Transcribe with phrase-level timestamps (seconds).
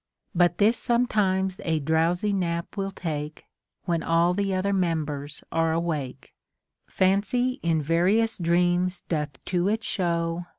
[0.33, 3.45] But this sometimes a drowsy nap will take.
[3.85, 6.33] When all the other members are awake.
[6.87, 10.47] Fancy in various dreams doth to it show.